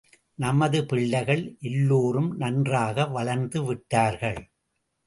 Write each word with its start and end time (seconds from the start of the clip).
நமது 0.35 0.79
பிள்ளைகள் 0.85 1.43
எல்லோரும் 1.61 2.37
நன்றாக 2.37 3.07
வளர்ந்து 3.07 3.63
விட்டார்கள். 3.63 4.41